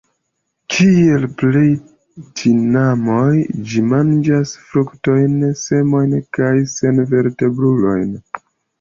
[0.75, 1.65] Kiel plej
[2.41, 3.27] tinamoj
[3.75, 8.15] ĝi manĝas fruktojn, semojn kaj senvertebrulojn.